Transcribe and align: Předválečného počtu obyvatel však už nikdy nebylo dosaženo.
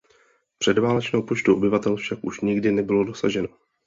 Předválečného 0.57 1.23
počtu 1.23 1.55
obyvatel 1.55 1.95
však 1.95 2.19
už 2.23 2.41
nikdy 2.41 2.71
nebylo 2.71 3.03
dosaženo. 3.03 3.47